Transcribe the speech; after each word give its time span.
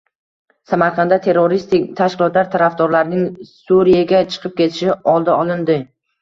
Samarqandda 0.69 1.17
terroristik 1.25 1.85
tashkilotlar 1.99 2.49
tarafdorlarining 2.55 3.27
Suriyaga 3.51 4.23
chiqib 4.33 4.57
ketishi 4.63 4.91
oldi 5.15 5.35
olinding 5.45 5.87